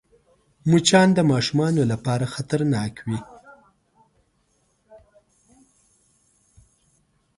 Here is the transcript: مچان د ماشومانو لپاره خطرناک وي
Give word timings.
مچان 0.69 1.07
د 1.15 1.19
ماشومانو 1.31 1.81
لپاره 1.91 2.25
خطرناک 2.35 2.93
وي 3.07 3.19